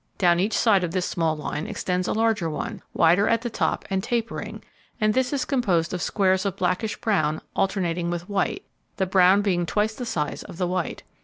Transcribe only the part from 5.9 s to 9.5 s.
of squares of blackish brown alternating with white, the brown